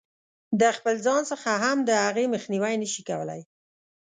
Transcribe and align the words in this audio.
د 0.59 0.61
خپل 0.77 0.95
ځان 1.05 1.21
څخه 1.31 1.51
هم 1.63 1.77
د 1.89 1.91
هغې 2.05 2.25
مخنیوی 2.33 2.75
نه 2.81 2.87
شي 2.93 3.01
کولای. 3.09 3.41